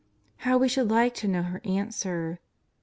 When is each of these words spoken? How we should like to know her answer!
How 0.37 0.57
we 0.57 0.67
should 0.67 0.89
like 0.89 1.13
to 1.17 1.27
know 1.27 1.43
her 1.43 1.61
answer! 1.63 2.39